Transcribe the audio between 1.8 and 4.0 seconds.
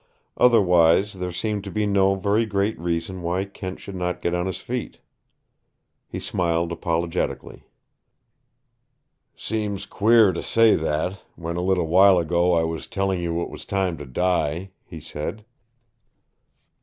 no very great reason why Kent should